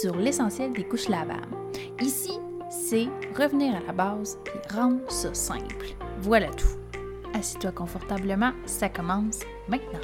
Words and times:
sur 0.00 0.16
l'essentiel 0.16 0.72
des 0.72 0.88
couches 0.88 1.08
lavables. 1.08 1.54
Ici, 2.00 2.32
c'est 2.70 3.04
revenir 3.36 3.76
à 3.76 3.80
la 3.80 3.92
base 3.92 4.38
et 4.46 4.72
rendre 4.72 5.10
ça 5.10 5.34
simple. 5.34 5.94
Voilà 6.20 6.48
tout. 6.54 6.78
Assis-toi 7.34 7.72
confortablement, 7.72 8.52
ça 8.64 8.88
commence 8.88 9.40
maintenant. 9.68 10.00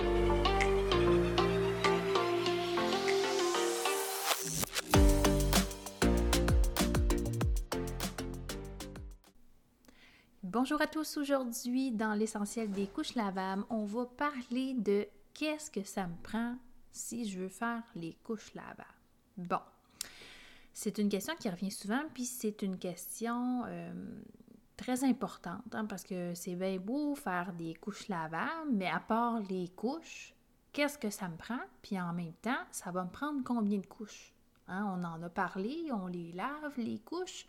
Bonjour 10.42 10.82
à 10.82 10.86
tous, 10.86 11.16
aujourd'hui 11.16 11.90
dans 11.90 12.12
l'essentiel 12.12 12.70
des 12.70 12.86
couches 12.86 13.14
lavables, 13.14 13.64
on 13.70 13.84
va 13.86 14.04
parler 14.04 14.74
de 14.74 15.06
qu'est-ce 15.32 15.70
que 15.70 15.84
ça 15.84 16.06
me 16.06 16.22
prend 16.22 16.56
si 16.92 17.26
je 17.26 17.38
veux 17.38 17.48
faire 17.48 17.82
les 17.94 18.14
couches 18.24 18.52
lavables. 18.54 18.84
Bon, 19.38 19.60
c'est 20.78 20.98
une 20.98 21.08
question 21.08 21.34
qui 21.40 21.48
revient 21.48 21.70
souvent, 21.70 22.02
puis 22.12 22.26
c'est 22.26 22.60
une 22.60 22.76
question 22.76 23.62
euh, 23.64 23.94
très 24.76 25.04
importante, 25.04 25.74
hein, 25.74 25.86
parce 25.86 26.02
que 26.02 26.34
c'est 26.34 26.54
bien 26.54 26.76
beau 26.76 27.14
faire 27.14 27.54
des 27.54 27.72
couches 27.72 28.08
lavables, 28.08 28.72
mais 28.74 28.86
à 28.86 29.00
part 29.00 29.40
les 29.48 29.68
couches, 29.68 30.34
qu'est-ce 30.74 30.98
que 30.98 31.08
ça 31.08 31.30
me 31.30 31.36
prend? 31.38 31.60
Puis 31.80 31.98
en 31.98 32.12
même 32.12 32.34
temps, 32.42 32.62
ça 32.72 32.90
va 32.90 33.04
me 33.04 33.10
prendre 33.10 33.42
combien 33.42 33.78
de 33.78 33.86
couches? 33.86 34.34
Hein, 34.68 34.84
on 34.94 35.02
en 35.02 35.22
a 35.22 35.30
parlé, 35.30 35.90
on 35.92 36.08
les 36.08 36.32
lave, 36.32 36.74
les 36.76 36.98
couches, 36.98 37.46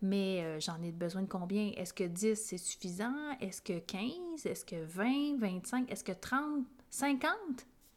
mais 0.00 0.42
euh, 0.42 0.58
j'en 0.58 0.80
ai 0.80 0.90
besoin 0.90 1.20
de 1.20 1.28
combien? 1.28 1.70
Est-ce 1.76 1.92
que 1.92 2.04
10 2.04 2.34
c'est 2.34 2.56
suffisant? 2.56 3.32
Est-ce 3.42 3.60
que 3.60 3.78
15? 3.78 4.46
Est-ce 4.46 4.64
que 4.64 4.82
20, 4.82 5.36
25? 5.38 5.92
Est-ce 5.92 6.02
que 6.02 6.12
30, 6.12 6.64
50? 6.88 7.30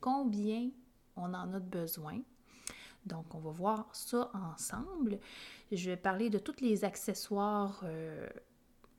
Combien 0.02 0.71
on 1.15 1.34
en 1.34 1.54
a 1.54 1.59
besoin? 1.62 2.20
Donc, 3.08 3.34
on 3.34 3.40
va 3.40 3.52
voir 3.52 3.88
ça 3.94 4.30
ensemble. 4.34 5.20
Je 5.72 5.90
vais 5.90 5.98
parler 5.98 6.30
de 6.30 6.38
tous 6.38 6.62
les 6.62 6.84
accessoires 6.84 7.82
euh, 7.84 8.27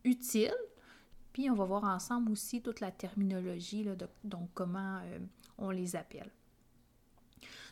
utiles. 0.04 0.54
Puis, 1.32 1.50
on 1.50 1.54
va 1.54 1.64
voir 1.64 1.84
ensemble 1.84 2.32
aussi 2.32 2.62
toute 2.62 2.80
la 2.80 2.90
terminologie, 2.90 3.86
donc 4.24 4.50
comment 4.54 4.98
euh, 5.04 5.18
on 5.58 5.70
les 5.70 5.94
appelle. 5.94 6.30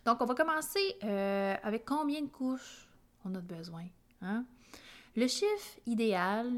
Donc, 0.04 0.20
on 0.20 0.24
va 0.24 0.34
commencer 0.34 0.96
euh, 1.02 1.56
avec 1.62 1.84
combien 1.84 2.22
de 2.22 2.28
couches 2.28 2.86
on 3.24 3.34
a 3.34 3.40
besoin. 3.40 3.86
Hein? 4.22 4.44
Le 5.16 5.26
chiffre 5.26 5.80
idéal, 5.86 6.52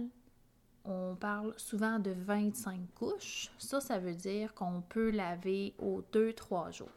on 0.85 1.15
parle 1.15 1.55
souvent 1.57 1.99
de 1.99 2.11
25 2.11 2.95
couches. 2.95 3.51
Ça, 3.59 3.81
ça 3.81 3.99
veut 3.99 4.15
dire 4.15 4.53
qu'on 4.55 4.83
peut 4.83 5.11
laver 5.11 5.75
aux 5.79 6.03
2-3 6.13 6.73
jours. 6.73 6.89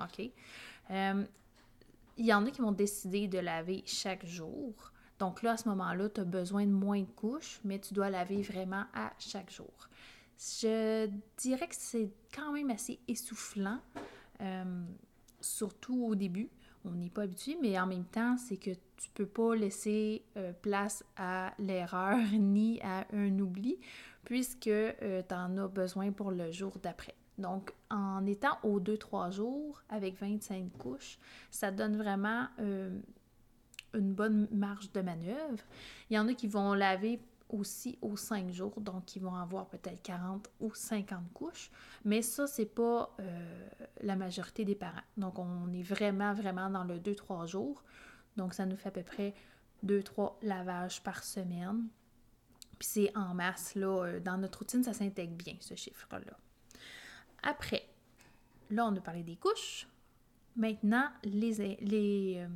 OK? 0.00 0.30
Il 2.18 2.26
y 2.26 2.34
en 2.34 2.44
a 2.46 2.50
qui 2.50 2.60
vont 2.60 2.72
décider 2.72 3.28
de 3.28 3.38
laver 3.38 3.82
chaque 3.86 4.26
jour. 4.26 4.92
Donc 5.20 5.42
là, 5.42 5.52
à 5.52 5.56
ce 5.56 5.68
moment-là, 5.68 6.08
tu 6.08 6.20
as 6.20 6.24
besoin 6.24 6.66
de 6.66 6.72
moins 6.72 7.00
de 7.00 7.10
couches, 7.16 7.60
mais 7.64 7.78
tu 7.78 7.94
dois 7.94 8.10
laver 8.10 8.42
vraiment 8.42 8.84
à 8.92 9.12
chaque 9.18 9.50
jour. 9.50 9.88
Je 10.36 11.08
dirais 11.36 11.68
que 11.68 11.74
c'est 11.76 12.10
quand 12.34 12.52
même 12.52 12.70
assez 12.70 12.98
essoufflant, 13.08 13.78
euh, 14.40 14.82
surtout 15.40 16.04
au 16.06 16.14
début. 16.16 16.48
On 16.84 16.90
n'est 16.90 17.10
pas 17.10 17.22
habitué, 17.22 17.56
mais 17.60 17.78
en 17.78 17.86
même 17.86 18.04
temps, 18.04 18.36
c'est 18.36 18.56
que 18.56 18.70
tu 18.70 19.10
peux 19.14 19.26
pas 19.26 19.54
laisser 19.54 20.24
euh, 20.36 20.52
place 20.52 21.04
à 21.16 21.54
l'erreur 21.58 22.18
ni 22.32 22.80
à 22.82 23.06
un 23.12 23.38
oubli, 23.38 23.78
puisque 24.24 24.66
euh, 24.68 25.22
tu 25.28 25.34
en 25.34 25.56
as 25.56 25.68
besoin 25.68 26.12
pour 26.12 26.32
le 26.32 26.50
jour 26.50 26.72
d'après. 26.82 27.14
Donc, 27.38 27.72
en 27.88 28.26
étant 28.26 28.58
aux 28.64 28.80
2-3 28.80 29.30
jours 29.30 29.82
avec 29.88 30.18
25 30.20 30.76
couches, 30.76 31.18
ça 31.50 31.70
donne 31.70 31.96
vraiment 31.96 32.46
euh, 32.58 32.90
une 33.94 34.12
bonne 34.12 34.48
marge 34.50 34.92
de 34.92 35.00
manœuvre. 35.00 35.62
Il 36.10 36.16
y 36.16 36.18
en 36.18 36.26
a 36.28 36.34
qui 36.34 36.48
vont 36.48 36.74
laver 36.74 37.20
aussi 37.48 37.98
aux 38.02 38.16
5 38.16 38.50
jours, 38.50 38.80
donc 38.80 39.16
ils 39.16 39.22
vont 39.22 39.34
avoir 39.34 39.66
peut-être 39.68 40.02
40 40.02 40.50
ou 40.60 40.74
50 40.74 41.32
couches, 41.32 41.70
mais 42.04 42.20
ça, 42.22 42.46
c'est 42.46 42.66
pas 42.66 43.14
euh, 43.20 43.68
la 44.02 44.16
majorité 44.16 44.64
des 44.64 44.74
parents. 44.74 45.00
Donc, 45.16 45.38
on 45.38 45.72
est 45.72 45.82
vraiment, 45.82 46.34
vraiment 46.34 46.68
dans 46.68 46.84
le 46.84 46.98
2-3 46.98 47.46
jours. 47.46 47.82
Donc, 48.36 48.52
ça 48.52 48.66
nous 48.66 48.76
fait 48.76 48.88
à 48.88 48.92
peu 48.92 49.02
près 49.02 49.34
2-3 49.86 50.34
lavages 50.42 51.02
par 51.02 51.22
semaine. 51.22 51.86
Puis 52.78 52.88
c'est 52.88 53.16
en 53.16 53.34
masse, 53.34 53.74
là, 53.74 54.04
euh, 54.04 54.20
dans 54.20 54.38
notre 54.38 54.60
routine, 54.60 54.84
ça 54.84 54.92
s'intègre 54.92 55.34
bien, 55.34 55.56
ce 55.60 55.74
chiffre-là. 55.74 56.36
Après, 57.42 57.88
là, 58.70 58.86
on 58.86 58.96
a 58.96 59.00
parlé 59.00 59.22
des 59.22 59.36
couches. 59.36 59.86
Maintenant, 60.56 61.08
euh, 61.24 62.48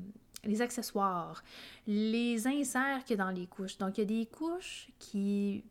les 0.44 0.62
accessoires, 0.62 1.42
les 1.86 2.46
inserts 2.46 3.04
qu'il 3.04 3.16
y 3.16 3.20
a 3.20 3.24
dans 3.24 3.30
les 3.30 3.46
couches. 3.46 3.78
Donc, 3.78 3.98
il 3.98 4.00
y 4.00 4.04
a 4.04 4.06
des 4.06 4.26
couches 4.26 4.88
qui... 4.98 5.64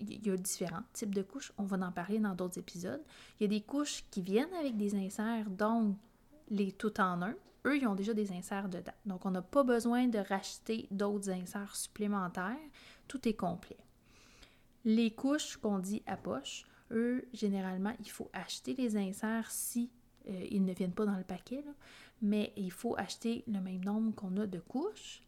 Il 0.00 0.24
y 0.24 0.30
a 0.30 0.36
différents 0.36 0.84
types 0.92 1.14
de 1.14 1.22
couches. 1.22 1.52
On 1.58 1.64
va 1.64 1.76
en 1.84 1.90
parler 1.90 2.20
dans 2.20 2.34
d'autres 2.34 2.58
épisodes. 2.58 3.02
Il 3.38 3.44
y 3.44 3.46
a 3.46 3.48
des 3.48 3.62
couches 3.64 4.04
qui 4.12 4.22
viennent 4.22 4.54
avec 4.54 4.76
des 4.76 4.94
inserts, 4.94 5.50
donc 5.50 5.96
les 6.50 6.70
tout 6.70 7.00
en 7.00 7.20
un. 7.22 7.34
Eux, 7.66 7.76
ils 7.76 7.86
ont 7.86 7.96
déjà 7.96 8.14
des 8.14 8.32
inserts 8.32 8.68
dedans. 8.68 8.92
Donc, 9.06 9.26
on 9.26 9.32
n'a 9.32 9.42
pas 9.42 9.64
besoin 9.64 10.06
de 10.06 10.18
racheter 10.18 10.86
d'autres 10.92 11.30
inserts 11.30 11.74
supplémentaires. 11.74 12.56
Tout 13.08 13.28
est 13.28 13.34
complet. 13.34 13.76
Les 14.84 15.10
couches 15.10 15.56
qu'on 15.56 15.80
dit 15.80 16.02
à 16.06 16.16
poche, 16.16 16.64
eux, 16.90 17.24
généralement, 17.32 17.94
il 18.00 18.10
faut 18.10 18.30
acheter 18.32 18.74
les 18.74 18.96
inserts 18.96 19.50
si 19.50 19.90
euh, 20.28 20.46
ils 20.50 20.64
ne 20.64 20.72
viennent 20.72 20.92
pas 20.92 21.06
dans 21.06 21.16
le 21.16 21.24
paquet, 21.24 21.64
mais 22.22 22.52
il 22.56 22.72
faut 22.72 22.96
acheter 22.98 23.44
le 23.46 23.60
même 23.60 23.84
nombre 23.84 24.14
qu'on 24.14 24.36
a 24.36 24.46
de 24.46 24.58
couches. 24.58 25.22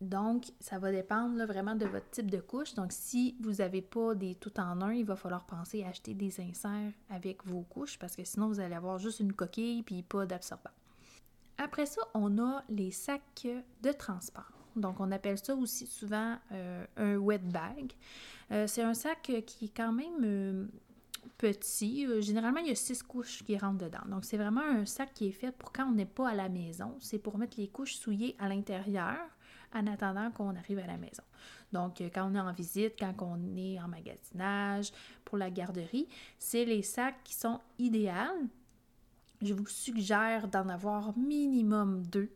Donc, 0.00 0.52
ça 0.60 0.78
va 0.78 0.92
dépendre 0.92 1.42
vraiment 1.46 1.74
de 1.74 1.86
votre 1.86 2.10
type 2.10 2.30
de 2.30 2.40
couche. 2.40 2.74
Donc, 2.74 2.92
si 2.92 3.34
vous 3.40 3.54
n'avez 3.54 3.80
pas 3.80 4.14
des 4.14 4.34
tout 4.34 4.60
en 4.60 4.82
un, 4.82 4.92
il 4.92 5.06
va 5.06 5.16
falloir 5.16 5.46
penser 5.46 5.84
à 5.84 5.88
acheter 5.88 6.12
des 6.12 6.38
inserts 6.40 6.92
avec 7.08 7.44
vos 7.46 7.62
couches 7.62 7.98
parce 7.98 8.14
que 8.14 8.24
sinon, 8.24 8.48
vous 8.48 8.60
allez 8.60 8.74
avoir 8.74 8.98
juste 8.98 9.20
une 9.20 9.32
coquille 9.32 9.82
puis 9.82 10.02
pas 10.02 10.26
d'absorbant. 10.26 10.70
Après 11.56 11.86
ça, 11.86 12.02
on 12.12 12.38
a 12.38 12.62
les 12.68 12.90
sacs 12.90 13.48
de 13.82 13.92
transport. 13.92 14.65
Donc, 14.76 15.00
on 15.00 15.10
appelle 15.10 15.38
ça 15.38 15.54
aussi 15.54 15.86
souvent 15.86 16.36
euh, 16.52 16.84
un 16.96 17.16
wet 17.16 17.38
bag. 17.38 17.92
Euh, 18.52 18.66
c'est 18.66 18.82
un 18.82 18.94
sac 18.94 19.22
qui 19.46 19.64
est 19.64 19.76
quand 19.76 19.92
même 19.92 20.22
euh, 20.22 20.66
petit. 21.38 22.06
généralement, 22.22 22.60
il 22.60 22.68
y 22.68 22.70
a 22.70 22.74
six 22.74 23.02
couches 23.02 23.42
qui 23.42 23.56
rentrent 23.56 23.84
dedans. 23.84 24.06
Donc, 24.08 24.24
c'est 24.24 24.36
vraiment 24.36 24.60
un 24.62 24.84
sac 24.84 25.12
qui 25.14 25.28
est 25.28 25.32
fait 25.32 25.50
pour 25.50 25.72
quand 25.72 25.86
on 25.86 25.92
n'est 25.92 26.04
pas 26.04 26.28
à 26.28 26.34
la 26.34 26.48
maison. 26.48 26.94
C'est 27.00 27.18
pour 27.18 27.38
mettre 27.38 27.58
les 27.58 27.68
couches 27.68 27.96
souillées 27.96 28.36
à 28.38 28.48
l'intérieur 28.48 29.18
en 29.74 29.86
attendant 29.86 30.30
qu'on 30.30 30.54
arrive 30.54 30.78
à 30.78 30.86
la 30.86 30.96
maison. 30.96 31.24
Donc, 31.72 32.00
quand 32.14 32.30
on 32.30 32.34
est 32.34 32.40
en 32.40 32.52
visite, 32.52 32.94
quand 32.98 33.14
on 33.20 33.56
est 33.56 33.80
en 33.80 33.88
magasinage, 33.88 34.92
pour 35.24 35.38
la 35.38 35.50
garderie, 35.50 36.06
c'est 36.38 36.64
les 36.64 36.82
sacs 36.82 37.22
qui 37.24 37.34
sont 37.34 37.60
idéaux. 37.78 38.46
Je 39.42 39.52
vous 39.52 39.66
suggère 39.66 40.48
d'en 40.48 40.68
avoir 40.68 41.16
minimum 41.18 42.06
deux 42.06 42.30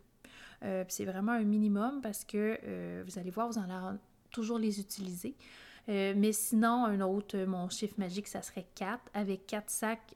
euh, 0.62 0.84
c'est 0.88 1.04
vraiment 1.04 1.32
un 1.32 1.44
minimum 1.44 2.00
parce 2.02 2.24
que 2.24 2.58
euh, 2.64 3.02
vous 3.06 3.18
allez 3.18 3.30
voir, 3.30 3.48
vous 3.48 3.58
allez 3.58 3.98
toujours 4.30 4.58
les 4.58 4.80
utiliser. 4.80 5.34
Euh, 5.88 6.12
mais 6.16 6.32
sinon, 6.32 6.84
un 6.84 7.00
autre, 7.00 7.38
mon 7.44 7.68
chiffre 7.68 7.94
magique, 7.98 8.28
ça 8.28 8.42
serait 8.42 8.66
4. 8.74 9.00
Avec 9.14 9.46
4 9.46 9.70
sacs, 9.70 10.14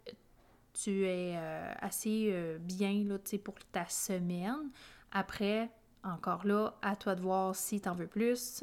tu 0.74 1.06
es 1.06 1.36
assez 1.80 2.58
bien 2.60 3.04
là, 3.04 3.18
pour 3.42 3.54
ta 3.72 3.86
semaine. 3.86 4.70
Après, 5.12 5.70
encore 6.02 6.46
là, 6.46 6.76
à 6.82 6.96
toi 6.96 7.14
de 7.14 7.22
voir 7.22 7.54
si 7.56 7.80
tu 7.80 7.88
en 7.88 7.94
veux 7.94 8.06
plus. 8.06 8.62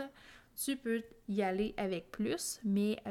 Tu 0.55 0.75
peux 0.75 1.01
y 1.27 1.41
aller 1.41 1.73
avec 1.77 2.11
plus, 2.11 2.59
mais 2.63 3.01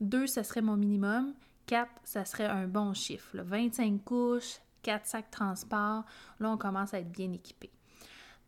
2, 0.00 0.26
ça 0.26 0.44
serait 0.44 0.62
mon 0.62 0.76
minimum. 0.76 1.34
4, 1.66 1.90
ça 2.04 2.24
serait 2.24 2.46
un 2.46 2.66
bon 2.66 2.94
chiffre. 2.94 3.36
25 3.36 4.02
couches, 4.04 4.60
4 4.82 5.06
sacs 5.06 5.30
transport, 5.30 6.04
là, 6.40 6.50
on 6.50 6.56
commence 6.56 6.94
à 6.94 7.00
être 7.00 7.10
bien 7.10 7.32
équipé. 7.32 7.70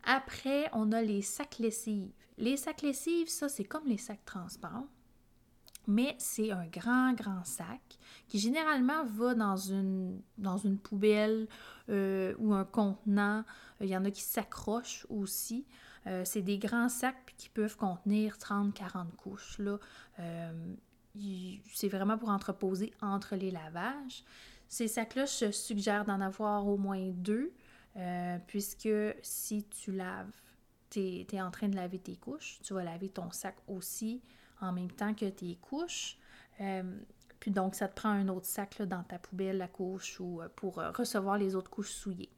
Après, 0.05 0.69
on 0.73 0.93
a 0.93 1.03
les 1.03 1.23
sacs 1.23 1.59
lessives. 1.59 2.13
Les 2.39 2.57
sacs 2.57 2.83
lessives, 2.83 3.29
ça, 3.29 3.49
c'est 3.49 3.65
comme 3.65 3.87
les 3.87 3.99
sacs 3.99 4.25
transport, 4.25 4.87
mais 5.87 6.15
c'est 6.19 6.51
un 6.51 6.67
grand, 6.67 7.13
grand 7.13 7.45
sac 7.45 7.81
qui 8.29 8.39
généralement 8.39 9.05
va 9.05 9.35
dans 9.35 9.57
une, 9.57 10.21
dans 10.39 10.57
une 10.57 10.79
poubelle 10.79 11.49
euh, 11.89 12.35
ou 12.39 12.55
un 12.55 12.65
contenant. 12.65 13.45
Il 13.81 13.89
y 13.89 13.97
en 13.97 14.05
a 14.05 14.11
qui 14.11 14.23
s'accrochent 14.23 15.07
aussi. 15.11 15.67
Euh, 16.07 16.23
c'est 16.25 16.43
des 16.43 16.59
grands 16.59 16.89
sacs 16.89 17.35
qui 17.37 17.49
peuvent 17.49 17.77
contenir 17.77 18.37
30-40 18.37 19.11
couches. 19.17 19.59
Là. 19.59 19.79
Euh, 20.21 20.75
c'est 21.73 21.89
vraiment 21.89 22.17
pour 22.17 22.31
entreposer 22.31 22.93
entre 23.03 23.37
les 23.37 23.51
lavages. 23.51 24.25
Ces 24.69 24.89
sacs-là, 24.89 25.27
je 25.27 25.51
suggère 25.51 26.05
d'en 26.05 26.21
avoir 26.21 26.67
au 26.67 26.79
moins 26.79 27.11
deux. 27.11 27.53
Euh, 27.97 28.39
puisque 28.47 28.89
si 29.23 29.65
tu 29.65 29.93
laves, 29.93 30.33
tu 30.91 31.01
es, 31.01 31.41
en 31.41 31.51
train 31.51 31.69
de 31.69 31.77
laver 31.77 31.99
tes 31.99 32.17
couches, 32.17 32.59
tu 32.63 32.75
vas 32.75 32.85
laver 32.85 33.09
ton 33.09 33.31
sac 33.31 33.57
aussi 33.69 34.23
en 34.61 34.73
même 34.73 34.91
temps 34.91 35.15
que 35.15 35.27
tes 35.27 35.57
couches. 35.57 36.19
Euh, 36.61 36.83
puis 37.39 37.51
donc, 37.51 37.75
ça 37.75 37.89
te 37.89 37.95
prend 37.95 38.11
un 38.11 38.29
autre 38.29 38.47
sac 38.47 38.81
dans 38.83 39.03
ta 39.03 39.19
poubelle, 39.19 39.59
la 39.59 39.69
couche, 39.69 40.21
ou 40.21 40.41
euh, 40.41 40.49
pour 40.55 40.77
recevoir 40.77 41.39
les 41.39 41.55
autres 41.55 41.71
couches 41.71 41.91
souillées. 41.91 42.31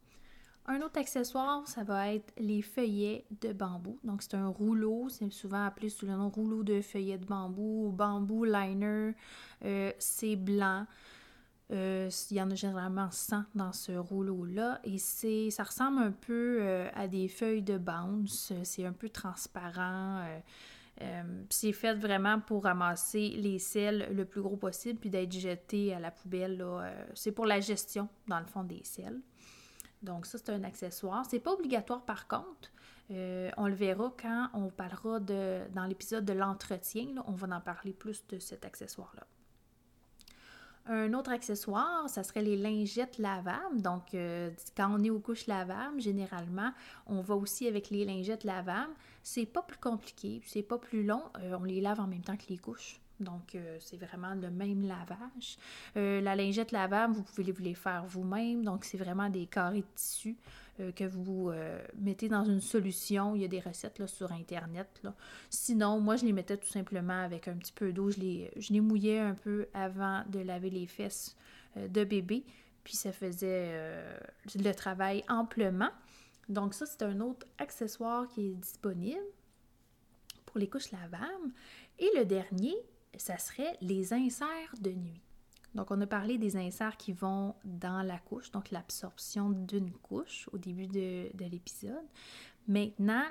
Un 0.66 0.80
autre 0.80 0.98
accessoire, 0.98 1.68
ça 1.68 1.84
va 1.84 2.14
être 2.14 2.32
les 2.38 2.62
feuillets 2.62 3.26
de 3.42 3.52
bambou. 3.52 3.98
Donc, 4.02 4.22
c'est 4.22 4.34
un 4.34 4.48
rouleau, 4.48 5.10
c'est 5.10 5.30
souvent 5.30 5.66
appelé 5.66 5.90
sous 5.90 6.06
le 6.06 6.12
nom 6.12 6.30
rouleau 6.30 6.62
de 6.62 6.80
feuillets 6.80 7.18
de 7.18 7.26
bambou 7.26 7.88
ou 7.88 7.92
bambou 7.92 8.44
liner. 8.44 9.12
C'est 9.98 10.36
blanc. 10.36 10.86
Euh, 11.74 12.08
il 12.30 12.36
y 12.36 12.42
en 12.42 12.50
a 12.50 12.54
généralement 12.54 13.10
100 13.10 13.44
dans 13.54 13.72
ce 13.72 13.92
rouleau-là 13.92 14.80
et 14.84 14.98
c'est, 14.98 15.50
ça 15.50 15.64
ressemble 15.64 16.00
un 16.00 16.12
peu 16.12 16.58
euh, 16.60 16.88
à 16.94 17.08
des 17.08 17.28
feuilles 17.28 17.62
de 17.62 17.78
bounce. 17.78 18.52
C'est 18.62 18.86
un 18.86 18.92
peu 18.92 19.08
transparent. 19.08 20.24
c'est 21.50 21.72
fait 21.72 21.94
vraiment 21.94 22.40
pour 22.40 22.64
ramasser 22.64 23.30
les 23.30 23.58
sels 23.58 24.08
le 24.14 24.24
plus 24.24 24.40
gros 24.40 24.56
possible 24.56 25.00
puis 25.00 25.10
d'être 25.10 25.32
jeté 25.32 25.92
à 25.92 25.98
la 25.98 26.10
poubelle. 26.10 26.64
c'est 27.14 27.32
pour 27.32 27.46
la 27.46 27.60
gestion, 27.60 28.08
dans 28.28 28.38
le 28.38 28.46
fond, 28.46 28.62
des 28.62 28.82
sels. 28.84 29.20
Donc, 30.04 30.26
ça, 30.26 30.38
c'est 30.38 30.50
un 30.50 30.62
accessoire. 30.64 31.24
C'est 31.28 31.40
pas 31.40 31.52
obligatoire 31.52 32.04
par 32.04 32.28
contre. 32.28 32.70
Euh, 33.10 33.50
on 33.56 33.66
le 33.66 33.74
verra 33.74 34.14
quand 34.20 34.48
on 34.54 34.68
parlera 34.68 35.20
de, 35.20 35.62
dans 35.74 35.84
l'épisode 35.84 36.24
de 36.24 36.32
l'entretien. 36.32 37.06
On 37.26 37.32
va 37.32 37.56
en 37.56 37.60
parler 37.60 37.92
plus 37.92 38.26
de 38.28 38.38
cet 38.38 38.64
accessoire-là. 38.64 39.26
Un 40.86 41.14
autre 41.14 41.31
accessoire, 41.31 42.10
ça 42.10 42.22
serait 42.22 42.42
les 42.42 42.56
lingettes 42.56 43.16
lavables. 43.19 43.81
Donc, 43.81 44.14
euh, 44.14 44.50
quand 44.76 44.94
on 44.94 45.02
est 45.02 45.08
aux 45.08 45.19
couches 45.19 45.46
lavables, 45.46 45.98
généralement, 45.98 46.72
on 47.06 47.22
va 47.22 47.34
aussi 47.36 47.66
avec 47.66 47.88
les 47.88 48.04
lingettes 48.04 48.44
lavables. 48.44 48.92
C'est 49.26 49.46
pas 49.46 49.62
plus 49.62 49.78
compliqué, 49.78 50.42
c'est 50.44 50.62
pas 50.62 50.76
plus 50.76 51.02
long. 51.02 51.22
Euh, 51.40 51.56
on 51.58 51.64
les 51.64 51.80
lave 51.80 51.98
en 51.98 52.06
même 52.06 52.20
temps 52.20 52.36
que 52.36 52.44
les 52.50 52.58
couches. 52.58 53.00
Donc, 53.20 53.54
euh, 53.54 53.78
c'est 53.80 53.96
vraiment 53.96 54.34
le 54.34 54.50
même 54.50 54.82
lavage. 54.82 55.56
Euh, 55.96 56.20
la 56.20 56.36
lingette 56.36 56.72
lavable, 56.72 57.14
vous 57.14 57.22
pouvez 57.22 57.50
vous 57.50 57.62
les 57.62 57.72
faire 57.72 58.04
vous-même. 58.04 58.64
Donc, 58.64 58.84
c'est 58.84 58.98
vraiment 58.98 59.30
des 59.30 59.46
carrés 59.46 59.80
de 59.80 59.86
tissu 59.94 60.36
que 60.96 61.04
vous 61.04 61.52
mettez 61.96 62.28
dans 62.28 62.44
une 62.44 62.60
solution. 62.60 63.36
Il 63.36 63.42
y 63.42 63.44
a 63.44 63.48
des 63.48 63.60
recettes 63.60 64.04
sur 64.08 64.32
Internet. 64.32 65.00
Sinon, 65.48 66.00
moi, 66.00 66.16
je 66.16 66.24
les 66.24 66.32
mettais 66.32 66.56
tout 66.56 66.68
simplement 66.68 67.22
avec 67.22 67.46
un 67.46 67.54
petit 67.54 67.72
peu 67.72 67.92
d'eau. 67.92 68.10
Je 68.10 68.18
les, 68.18 68.50
je 68.56 68.72
les 68.72 68.80
mouillais 68.80 69.20
un 69.20 69.34
peu 69.34 69.68
avant 69.72 70.24
de 70.26 70.40
laver 70.40 70.70
les 70.70 70.88
fesses 70.88 71.36
de 71.76 72.02
bébé. 72.02 72.44
Puis, 72.82 72.96
ça 72.96 73.12
faisait 73.12 73.72
le 74.56 74.72
travail 74.72 75.22
amplement. 75.28 75.90
Donc, 76.49 76.75
ça, 76.75 76.87
c'est 76.87 77.02
un 77.02 77.20
autre 77.20 77.46
accessoire 77.58 78.29
qui 78.29 78.49
est 78.49 78.55
disponible 78.55 79.25
pour 80.46 80.58
les 80.58 80.69
couches 80.69 80.93
lavables. 80.93 81.52
Et 81.99 82.11
le 82.17 82.25
dernier, 82.25 82.75
ça 83.17 83.38
serait 83.38 83.76
les 83.81 84.12
inserts 84.12 84.75
de 84.81 84.91
nuit. 84.91 85.20
Donc, 85.75 85.91
on 85.91 86.00
a 86.00 86.06
parlé 86.06 86.38
des 86.38 86.56
inserts 86.56 86.96
qui 86.96 87.12
vont 87.12 87.55
dans 87.64 88.02
la 88.02 88.19
couche, 88.19 88.50
donc 88.52 88.70
l'absorption 88.70 89.50
d'une 89.50 89.91
couche 89.91 90.49
au 90.52 90.58
début 90.58 90.87
de, 90.87 91.31
l'épisode. 91.38 92.05
Maintenant, 92.69 93.25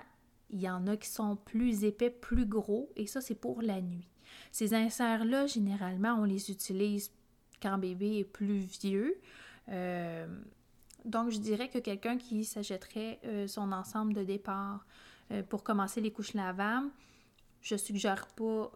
il 0.49 0.61
y 0.61 0.69
en 0.69 0.85
a 0.87 0.97
qui 0.97 1.07
sont 1.07 1.37
plus 1.37 1.85
épais, 1.85 2.09
plus 2.09 2.45
gros, 2.45 2.89
et 2.95 3.07
ça, 3.07 3.21
c'est 3.21 3.35
pour 3.35 3.61
la 3.61 3.81
nuit. 3.81 4.07
Ces 4.51 4.73
inserts-là, 4.73 5.47
généralement, 5.47 6.15
on 6.15 6.25
les 6.25 6.51
utilise 6.51 7.11
quand 7.61 7.77
bébé 7.77 8.19
est 8.19 8.23
plus 8.25 8.59
vieux. 8.81 9.19
Euh, 9.69 10.27
donc, 11.13 11.29
je 11.29 11.37
dirais 11.37 11.69
que 11.69 11.77
quelqu'un 11.77 12.17
qui 12.17 12.43
s'achèterait 12.43 13.19
euh, 13.25 13.47
son 13.47 13.71
ensemble 13.71 14.13
de 14.13 14.23
départ 14.23 14.83
euh, 15.31 15.43
pour 15.43 15.63
commencer 15.63 16.01
les 16.01 16.11
couches 16.11 16.33
lavables, 16.33 16.89
je 17.61 17.75
suggère 17.75 18.27
pas 18.29 18.71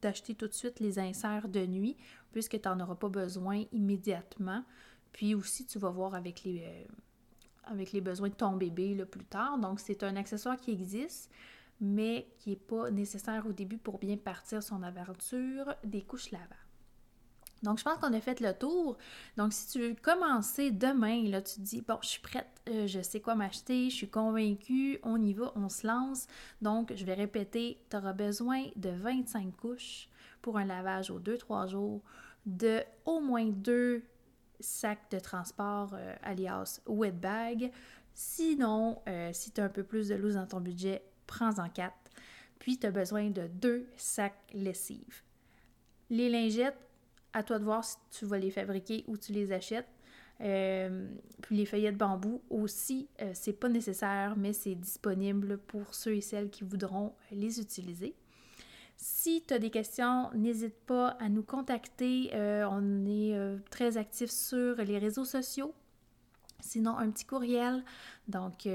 d'acheter 0.00 0.34
tout 0.34 0.46
de 0.46 0.54
suite 0.54 0.80
les 0.80 0.98
inserts 0.98 1.48
de 1.48 1.66
nuit, 1.66 1.96
puisque 2.32 2.60
tu 2.60 2.68
n'en 2.68 2.80
auras 2.80 2.94
pas 2.94 3.08
besoin 3.08 3.64
immédiatement. 3.72 4.64
Puis 5.12 5.34
aussi, 5.34 5.66
tu 5.66 5.78
vas 5.80 5.90
voir 5.90 6.14
avec 6.14 6.44
les, 6.44 6.64
euh, 7.72 8.00
besoins 8.00 8.28
de 8.28 8.34
ton 8.34 8.56
bébé 8.56 9.04
plus 9.04 9.24
tard. 9.24 9.58
Donc, 9.58 9.80
c'est 9.80 10.04
un 10.04 10.14
accessoire 10.14 10.56
qui 10.56 10.70
existe, 10.70 11.28
mais 11.80 12.28
qui 12.38 12.50
n'est 12.50 12.56
pas 12.56 12.90
nécessaire 12.90 13.46
au 13.46 13.52
début 13.52 13.78
pour 13.78 13.98
bien 13.98 14.16
partir 14.16 14.62
son 14.62 14.82
aventure 14.82 15.74
des 15.84 16.02
couches 16.02 16.30
lavables. 16.30 16.67
Donc, 17.62 17.78
je 17.78 17.84
pense 17.84 17.98
qu'on 17.98 18.12
a 18.12 18.20
fait 18.20 18.40
le 18.40 18.52
tour. 18.52 18.96
Donc, 19.36 19.52
si 19.52 19.68
tu 19.68 19.80
veux 19.80 19.94
commencer 19.94 20.70
demain, 20.70 21.28
là, 21.28 21.42
tu 21.42 21.56
te 21.56 21.60
dis, 21.60 21.80
bon, 21.80 21.98
je 22.02 22.08
suis 22.08 22.20
prête, 22.20 22.46
euh, 22.68 22.86
je 22.86 23.00
sais 23.00 23.20
quoi 23.20 23.34
m'acheter, 23.34 23.90
je 23.90 23.96
suis 23.96 24.08
convaincue, 24.08 24.98
on 25.02 25.20
y 25.20 25.32
va, 25.32 25.52
on 25.56 25.68
se 25.68 25.86
lance. 25.86 26.26
Donc, 26.62 26.92
je 26.94 27.04
vais 27.04 27.14
répéter, 27.14 27.82
tu 27.90 27.96
auras 27.96 28.12
besoin 28.12 28.64
de 28.76 28.90
25 28.90 29.56
couches 29.56 30.08
pour 30.42 30.58
un 30.58 30.64
lavage 30.64 31.10
aux 31.10 31.18
2-3 31.18 31.68
jours, 31.68 32.02
de 32.46 32.82
au 33.04 33.20
moins 33.20 33.46
deux 33.46 34.02
sacs 34.60 35.10
de 35.10 35.18
transport, 35.18 35.90
euh, 35.94 36.14
alias 36.22 36.80
wet 36.86 37.12
bag. 37.12 37.72
Sinon, 38.14 39.00
euh, 39.08 39.30
si 39.32 39.52
tu 39.52 39.60
as 39.60 39.64
un 39.64 39.68
peu 39.68 39.82
plus 39.82 40.08
de 40.08 40.14
loose 40.14 40.34
dans 40.34 40.46
ton 40.46 40.60
budget, 40.60 41.02
prends-en 41.26 41.68
quatre. 41.68 41.94
Puis, 42.58 42.78
tu 42.78 42.86
as 42.86 42.90
besoin 42.90 43.30
de 43.30 43.46
deux 43.46 43.86
sacs 43.96 44.40
lessives. 44.52 45.22
Les 46.10 46.28
lingettes, 46.28 46.87
à 47.32 47.42
toi 47.42 47.58
de 47.58 47.64
voir 47.64 47.84
si 47.84 47.96
tu 48.10 48.24
vas 48.24 48.38
les 48.38 48.50
fabriquer 48.50 49.04
ou 49.06 49.16
tu 49.16 49.32
les 49.32 49.52
achètes. 49.52 49.88
Euh, 50.40 51.08
puis 51.42 51.56
les 51.56 51.66
feuillets 51.66 51.90
de 51.90 51.96
bambou 51.96 52.40
aussi, 52.48 53.08
euh, 53.20 53.30
c'est 53.34 53.52
pas 53.52 53.68
nécessaire, 53.68 54.36
mais 54.36 54.52
c'est 54.52 54.76
disponible 54.76 55.58
pour 55.58 55.94
ceux 55.94 56.14
et 56.14 56.20
celles 56.20 56.50
qui 56.50 56.64
voudront 56.64 57.14
les 57.32 57.60
utiliser. 57.60 58.14
Si 58.96 59.44
tu 59.46 59.54
as 59.54 59.58
des 59.58 59.70
questions, 59.70 60.30
n'hésite 60.34 60.76
pas 60.86 61.08
à 61.20 61.28
nous 61.28 61.42
contacter. 61.42 62.30
Euh, 62.34 62.66
on 62.70 63.06
est 63.06 63.36
très 63.70 63.96
actifs 63.96 64.30
sur 64.30 64.76
les 64.76 64.98
réseaux 64.98 65.24
sociaux. 65.24 65.72
Sinon, 66.60 66.98
un 66.98 67.10
petit 67.10 67.24
courriel. 67.24 67.84
Donc, 68.26 68.66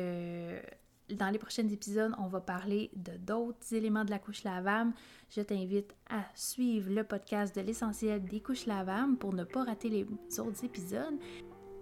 dans 1.16 1.30
les 1.30 1.40
prochains 1.40 1.68
épisodes, 1.68 2.14
on 2.18 2.28
va 2.28 2.40
parler 2.40 2.92
de 2.96 3.18
d'autres 3.18 3.74
éléments 3.74 4.06
de 4.06 4.12
la 4.12 4.20
couche 4.20 4.44
lavable. 4.44 4.94
Je 5.30 5.42
t'invite 5.42 5.94
à 6.10 6.24
suivre 6.36 6.92
le 6.92 7.04
podcast 7.04 7.56
de 7.56 7.62
l'essentiel 7.62 8.24
des 8.24 8.40
couches 8.40 8.66
lavables 8.66 9.18
pour 9.18 9.34
ne 9.34 9.44
pas 9.44 9.64
rater 9.64 9.90
les 9.90 10.06
autres 10.40 10.64
épisodes 10.64 11.18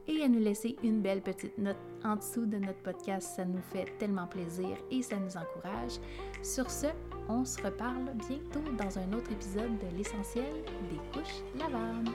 et 0.07 0.23
à 0.23 0.27
nous 0.27 0.39
laisser 0.39 0.75
une 0.83 1.01
belle 1.01 1.21
petite 1.21 1.57
note 1.57 1.77
en 2.03 2.15
dessous 2.15 2.45
de 2.45 2.57
notre 2.57 2.81
podcast. 2.81 3.35
Ça 3.35 3.45
nous 3.45 3.61
fait 3.71 3.85
tellement 3.97 4.27
plaisir 4.27 4.77
et 4.89 5.01
ça 5.01 5.17
nous 5.17 5.37
encourage. 5.37 5.99
Sur 6.41 6.69
ce, 6.69 6.87
on 7.29 7.45
se 7.45 7.61
reparle 7.61 8.11
bientôt 8.27 8.63
dans 8.77 8.99
un 8.99 9.13
autre 9.13 9.31
épisode 9.31 9.77
de 9.77 9.97
l'essentiel 9.97 10.63
des 10.89 11.19
couches 11.19 11.43
lavables. 11.57 12.11